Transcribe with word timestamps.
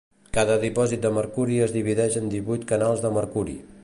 Cada 0.35 0.53
dipòsit 0.63 1.03
de 1.03 1.11
mercuri 1.17 1.59
es 1.65 1.75
divideix 1.75 2.17
en 2.21 2.31
divuit 2.33 2.65
canals 2.73 3.05
de 3.05 3.13
mercuri. 3.19 3.59